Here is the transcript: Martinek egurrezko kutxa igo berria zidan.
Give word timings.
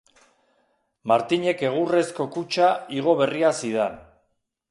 Martinek 1.11 1.61
egurrezko 1.67 2.27
kutxa 2.37 2.71
igo 3.01 3.15
berria 3.23 3.55
zidan. 3.67 4.01